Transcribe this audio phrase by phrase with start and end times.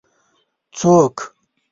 [0.37, 1.15] ـ څوک؟